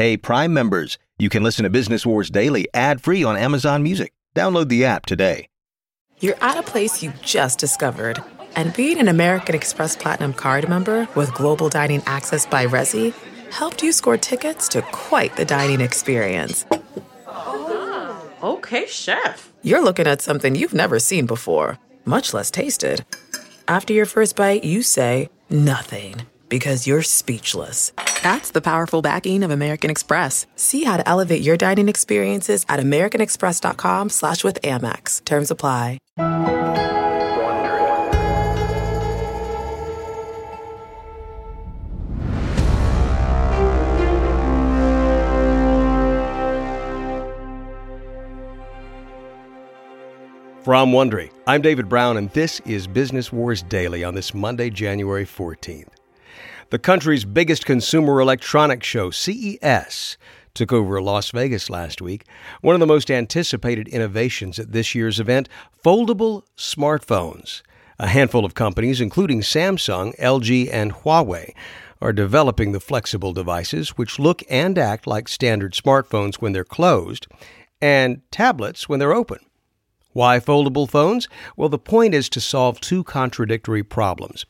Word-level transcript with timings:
Hey, 0.00 0.16
Prime 0.16 0.54
members, 0.54 0.96
you 1.18 1.28
can 1.28 1.42
listen 1.42 1.64
to 1.64 1.68
Business 1.68 2.06
Wars 2.06 2.30
Daily 2.30 2.66
ad 2.72 3.02
free 3.02 3.22
on 3.22 3.36
Amazon 3.36 3.82
Music. 3.82 4.14
Download 4.34 4.66
the 4.70 4.86
app 4.86 5.04
today. 5.04 5.46
You're 6.20 6.42
at 6.42 6.56
a 6.56 6.62
place 6.62 7.02
you 7.02 7.12
just 7.20 7.58
discovered. 7.58 8.18
And 8.56 8.72
being 8.72 8.98
an 8.98 9.08
American 9.08 9.54
Express 9.54 9.96
Platinum 9.96 10.32
card 10.32 10.70
member 10.70 11.06
with 11.14 11.34
global 11.34 11.68
dining 11.68 12.02
access 12.06 12.46
by 12.46 12.64
Resy 12.64 13.12
helped 13.50 13.82
you 13.82 13.92
score 13.92 14.16
tickets 14.16 14.68
to 14.68 14.80
quite 14.80 15.36
the 15.36 15.44
dining 15.44 15.82
experience. 15.82 16.64
Oh, 17.26 18.26
okay, 18.42 18.86
chef. 18.86 19.52
You're 19.60 19.84
looking 19.84 20.06
at 20.06 20.22
something 20.22 20.54
you've 20.54 20.72
never 20.72 20.98
seen 20.98 21.26
before, 21.26 21.78
much 22.06 22.32
less 22.32 22.50
tasted. 22.50 23.04
After 23.68 23.92
your 23.92 24.06
first 24.06 24.34
bite, 24.34 24.64
you 24.64 24.82
say, 24.82 25.28
nothing 25.50 26.22
because 26.48 26.86
you're 26.86 27.02
speechless. 27.02 27.92
That's 28.22 28.50
the 28.50 28.60
powerful 28.60 29.00
backing 29.00 29.42
of 29.42 29.50
American 29.50 29.90
Express. 29.90 30.46
See 30.54 30.84
how 30.84 30.98
to 30.98 31.08
elevate 31.08 31.40
your 31.42 31.56
dining 31.56 31.88
experiences 31.88 32.66
at 32.68 32.78
americanexpress.com 32.78 34.10
slash 34.10 34.44
with 34.44 34.60
Amex. 34.62 35.24
Terms 35.24 35.50
apply. 35.50 35.98
From 50.62 50.92
Wondery, 50.92 51.30
I'm 51.46 51.62
David 51.62 51.88
Brown, 51.88 52.18
and 52.18 52.30
this 52.30 52.60
is 52.66 52.86
Business 52.86 53.32
Wars 53.32 53.62
Daily 53.62 54.04
on 54.04 54.14
this 54.14 54.34
Monday, 54.34 54.68
January 54.68 55.24
14th. 55.24 55.99
The 56.70 56.78
country's 56.78 57.24
biggest 57.24 57.66
consumer 57.66 58.20
electronics 58.20 58.86
show, 58.86 59.10
CES, 59.10 60.16
took 60.54 60.72
over 60.72 61.02
Las 61.02 61.32
Vegas 61.32 61.68
last 61.68 62.00
week. 62.00 62.24
One 62.60 62.76
of 62.76 62.80
the 62.80 62.86
most 62.86 63.10
anticipated 63.10 63.88
innovations 63.88 64.56
at 64.60 64.70
this 64.70 64.94
year's 64.94 65.18
event 65.18 65.48
foldable 65.84 66.44
smartphones. 66.56 67.62
A 67.98 68.06
handful 68.06 68.44
of 68.44 68.54
companies, 68.54 69.00
including 69.00 69.40
Samsung, 69.40 70.16
LG, 70.20 70.72
and 70.72 70.92
Huawei, 70.92 71.54
are 72.00 72.12
developing 72.12 72.70
the 72.70 72.78
flexible 72.78 73.32
devices 73.32 73.90
which 73.98 74.20
look 74.20 74.44
and 74.48 74.78
act 74.78 75.08
like 75.08 75.26
standard 75.26 75.72
smartphones 75.74 76.36
when 76.36 76.52
they're 76.52 76.62
closed 76.62 77.26
and 77.82 78.22
tablets 78.30 78.88
when 78.88 79.00
they're 79.00 79.12
open. 79.12 79.40
Why 80.12 80.40
foldable 80.40 80.88
phones? 80.88 81.28
Well, 81.56 81.68
the 81.68 81.78
point 81.78 82.14
is 82.14 82.28
to 82.30 82.40
solve 82.40 82.80
two 82.80 83.04
contradictory 83.04 83.82
problems. 83.82 84.44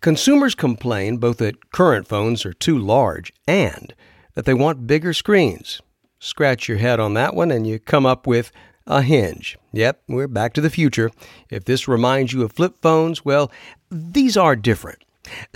Consumers 0.00 0.54
complain 0.54 1.16
both 1.16 1.38
that 1.38 1.70
current 1.72 2.06
phones 2.06 2.44
are 2.44 2.52
too 2.52 2.78
large 2.78 3.32
and 3.46 3.94
that 4.34 4.44
they 4.44 4.54
want 4.54 4.86
bigger 4.86 5.12
screens. 5.12 5.80
Scratch 6.18 6.68
your 6.68 6.78
head 6.78 7.00
on 7.00 7.14
that 7.14 7.34
one 7.34 7.50
and 7.50 7.66
you 7.66 7.78
come 7.78 8.04
up 8.04 8.26
with 8.26 8.52
a 8.86 9.02
hinge. 9.02 9.56
Yep, 9.72 10.02
we're 10.08 10.28
back 10.28 10.52
to 10.54 10.60
the 10.60 10.70
future. 10.70 11.10
If 11.50 11.64
this 11.64 11.88
reminds 11.88 12.32
you 12.32 12.42
of 12.42 12.52
flip 12.52 12.76
phones, 12.80 13.24
well, 13.24 13.50
these 13.90 14.36
are 14.36 14.56
different. 14.56 15.04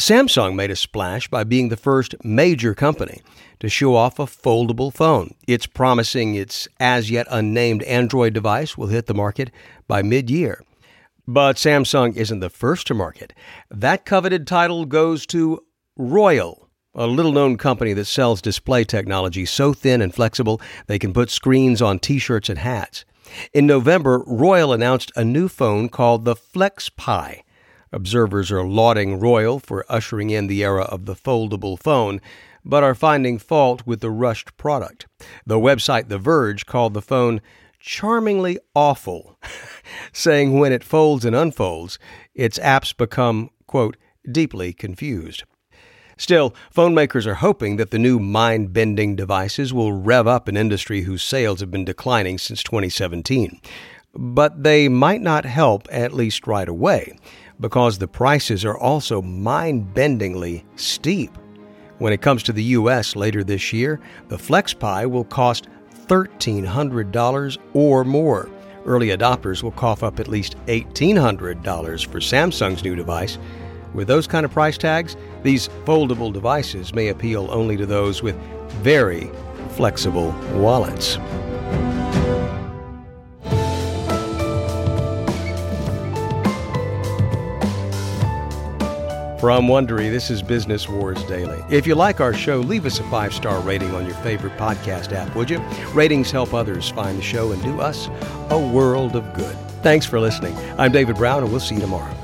Samsung 0.01 0.55
made 0.55 0.71
a 0.71 0.77
splash 0.77 1.29
by 1.29 1.45
being 1.45 1.69
the 1.69 1.77
first 1.77 2.15
major 2.25 2.75
company 2.75 3.21
to 3.61 3.69
show 3.69 3.95
off 3.95 4.19
a 4.19 4.25
foldable 4.25 4.93
phone. 4.93 5.35
It's 5.47 5.67
promising 5.67 6.35
its 6.35 6.69
as 6.81 7.11
yet 7.11 7.27
unnamed 7.31 7.83
Android 7.85 8.33
device 8.33 8.77
will 8.77 8.89
hit 8.89 9.07
the 9.07 9.15
market 9.15 9.51
by 9.87 10.03
mid 10.03 10.31
year. 10.31 10.63
But 11.27 11.57
Samsung 11.57 12.17
isn't 12.17 12.41
the 12.41 12.51
first 12.51 12.89
to 12.89 12.95
market. 12.95 13.33
That 13.71 14.05
coveted 14.05 14.47
title 14.47 14.85
goes 14.85 15.25
to 15.27 15.65
Royole, 15.97 16.69
a 16.95 17.07
little 17.07 17.33
known 17.33 17.57
company 17.57 17.93
that 17.93 18.07
sells 18.07 18.43
display 18.43 18.85
technology 18.85 19.47
so 19.47 19.73
thin 19.73 20.03
and 20.03 20.15
flexible 20.15 20.61
they 20.89 20.99
can 20.99 21.13
put 21.13 21.31
screens 21.31 21.81
on 21.81 22.01
t 22.01 22.19
shirts 22.19 22.49
and 22.49 22.59
hats. 22.59 23.05
In 23.53 23.67
November, 23.67 24.25
Royole 24.27 24.75
announced 24.75 25.13
a 25.15 25.25
new 25.25 25.49
phone 25.49 25.89
called 25.89 26.25
the 26.25 26.35
FlexPai. 26.35 27.43
Observers 27.93 28.51
are 28.51 28.65
lauding 28.65 29.21
Royole 29.21 29.61
for 29.61 29.85
ushering 29.89 30.31
in 30.31 30.47
the 30.47 30.65
era 30.65 30.85
of 30.85 31.05
the 31.05 31.15
foldable 31.15 31.79
phone, 31.79 32.21
but 32.65 32.83
are 32.83 32.95
finding 32.95 33.39
fault 33.39 33.87
with 33.87 34.01
the 34.01 34.11
rushed 34.11 34.57
product. 34.57 35.07
The 35.45 35.59
website 35.59 36.09
The 36.09 36.19
Verge 36.19 36.65
called 36.65 36.95
the 36.95 37.03
phone 37.03 37.41
charmingly 37.79 38.59
awful, 38.75 39.39
saying 40.13 40.59
when 40.59 40.73
it 40.73 40.85
folds 40.85 41.25
and 41.25 41.37
unfolds, 41.37 41.99
its 42.35 42.59
apps 42.61 42.97
become, 42.97 43.51
quote, 43.67 43.97
deeply 44.31 44.73
confused. 44.73 45.43
Still, 46.17 46.55
phone 46.71 46.95
makers 46.95 47.27
are 47.27 47.35
hoping 47.35 47.77
that 47.77 47.91
the 47.91 47.99
new 47.99 48.19
mind 48.21 48.73
bending 48.73 49.17
devices 49.17 49.75
will 49.75 49.93
rev 49.93 50.27
up 50.27 50.47
an 50.47 50.57
industry 50.57 51.03
whose 51.03 51.23
sales 51.23 51.61
have 51.61 51.71
been 51.71 51.85
declining 51.85 52.39
since 52.39 52.63
2017. 52.63 53.61
But 54.15 54.63
they 54.63 54.89
might 54.89 55.23
not 55.23 55.45
help, 55.45 55.89
at 55.91 56.13
least 56.13 56.47
right 56.47 56.69
away, 56.69 57.19
because 57.63 57.97
the 57.97 58.09
prices 58.09 58.65
are 58.65 58.77
also 58.77 59.23
mind 59.23 59.95
bendingly 59.95 60.65
steep. 60.75 61.31
When 61.99 62.13
it 62.13 62.21
comes 62.21 62.43
to 62.43 62.53
the 62.53 62.65
U.S. 62.65 63.15
later 63.15 63.45
this 63.45 63.73
year, 63.73 64.01
the 64.29 64.37
FlexPai 64.37 65.09
will 65.09 65.25
cost 65.25 65.69
$1,300 66.09 67.59
or 67.73 68.05
more. 68.05 68.51
Early 68.85 69.09
adopters 69.11 69.63
will 69.63 69.71
cough 69.71 70.03
up 70.03 70.19
at 70.19 70.27
least 70.27 70.57
$1,800 70.67 72.07
for 72.07 72.19
Samsung's 72.19 72.83
new 72.83 72.97
device. 72.97 73.39
With 73.95 74.09
those 74.09 74.27
kind 74.27 74.45
of 74.45 74.51
price 74.51 74.77
tags, 74.77 75.17
these 75.45 75.69
foldable 75.85 76.33
devices 76.33 76.93
may 76.93 77.09
appeal 77.09 77.49
only 77.53 77.77
to 77.77 77.87
those 77.87 78.25
with 78.25 78.35
very 78.83 79.31
flexible 79.71 80.33
wallets. 80.55 81.17
From 89.43 89.67
Wondery, 89.67 90.09
this 90.09 90.31
is 90.31 90.41
Business 90.41 90.89
Wars 90.89 91.21
Daily. 91.25 91.61
If 91.69 91.85
you 91.85 91.97
like 91.97 92.21
our 92.21 92.33
show, 92.33 92.61
leave 92.61 92.87
us 92.87 93.01
a 93.01 93.03
five 93.11 93.35
star 93.35 93.59
rating 93.63 93.93
on 93.93 94.07
your 94.07 94.15
favorite 94.19 94.57
podcast 94.57 95.13
app, 95.13 95.35
would 95.35 95.51
you? 95.51 95.59
Ratings 95.93 96.31
help 96.31 96.55
others 96.55 96.89
find 96.91 97.19
the 97.19 97.23
show 97.23 97.51
and 97.51 97.61
do 97.61 97.81
us 97.81 98.09
a 98.51 98.57
world 98.57 99.17
of 99.17 99.35
good. 99.35 99.57
Thanks 99.83 100.07
for 100.07 100.21
listening. 100.21 100.57
I'm 100.79 100.93
David 100.93 101.17
Brown, 101.17 101.43
and 101.43 101.51
we'll 101.51 101.59
see 101.59 101.75
you 101.75 101.81
tomorrow. 101.81 102.15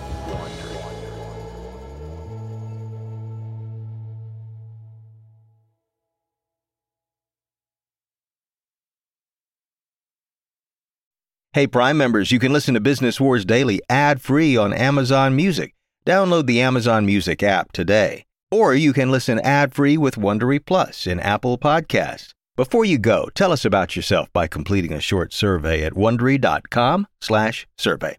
Hey, 11.53 11.67
Prime 11.67 11.99
members, 11.99 12.31
you 12.31 12.39
can 12.39 12.53
listen 12.53 12.75
to 12.75 12.81
Business 12.81 13.21
Wars 13.21 13.45
Daily 13.45 13.81
ad 13.91 14.21
free 14.21 14.57
on 14.57 14.73
Amazon 14.73 15.35
Music. 15.35 15.75
Download 16.09 16.47
the 16.47 16.63
Amazon 16.63 17.05
Music 17.05 17.43
app 17.43 17.73
today. 17.73 18.25
Or 18.51 18.75
you 18.75 18.95
can 18.95 19.11
listen 19.11 19.39
ad-free 19.41 19.99
with 19.99 20.15
Wondery 20.15 20.65
Plus 20.65 21.07
in 21.07 21.21
Apple 21.21 21.59
Podcasts. 21.59 22.31
Before 22.57 22.87
you 22.87 22.97
go, 22.97 23.29
tell 23.35 23.53
us 23.53 23.67
about 23.67 23.95
yourself 23.95 24.33
by 24.33 24.47
completing 24.47 24.95
a 24.95 25.03
short 25.03 25.35
survey 25.35 25.85
at 25.85 25.93
wondery.com/survey. 25.93 28.17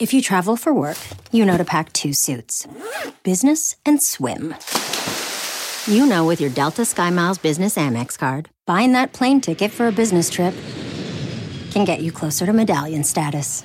If 0.00 0.12
you 0.12 0.20
travel 0.20 0.56
for 0.56 0.74
work, 0.74 0.98
you 1.30 1.46
know 1.46 1.56
to 1.56 1.64
pack 1.64 1.92
two 1.92 2.12
suits. 2.12 2.66
Business 3.22 3.76
and 3.86 4.02
swim. 4.02 4.56
You 5.86 6.06
know 6.06 6.26
with 6.26 6.40
your 6.40 6.50
Delta 6.50 6.82
SkyMiles 6.82 7.40
Business 7.40 7.76
Amex 7.76 8.18
card, 8.18 8.50
buying 8.66 8.94
that 8.94 9.12
plane 9.12 9.40
ticket 9.40 9.70
for 9.70 9.86
a 9.86 9.92
business 9.92 10.28
trip 10.28 10.56
can 11.70 11.84
get 11.84 12.00
you 12.00 12.10
closer 12.10 12.46
to 12.46 12.52
medallion 12.52 13.04
status. 13.04 13.64